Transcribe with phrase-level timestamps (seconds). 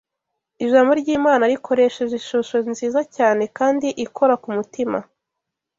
[0.65, 4.97] Ijambo ry’Imana rikoresheje ishusho nziza cyane kandi ikora ku mutima